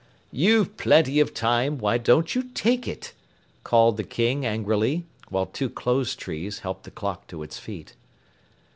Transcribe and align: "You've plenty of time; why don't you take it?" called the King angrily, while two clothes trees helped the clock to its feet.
"You've 0.31 0.77
plenty 0.77 1.19
of 1.19 1.31
time; 1.31 1.77
why 1.77 1.99
don't 1.99 2.33
you 2.33 2.41
take 2.41 2.87
it?" 2.87 3.13
called 3.63 3.97
the 3.97 4.03
King 4.03 4.47
angrily, 4.47 5.05
while 5.29 5.45
two 5.45 5.69
clothes 5.69 6.15
trees 6.15 6.57
helped 6.61 6.85
the 6.85 6.89
clock 6.89 7.27
to 7.27 7.43
its 7.43 7.59
feet. 7.59 7.93